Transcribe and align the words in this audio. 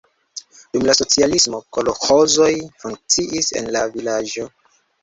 Dum 0.77 0.87
la 0.89 0.95
socialismo 0.99 1.59
kolĥozoj 1.79 2.51
funkciis 2.87 3.55
en 3.63 3.73
la 3.79 3.89
vilaĝo. 3.97 4.53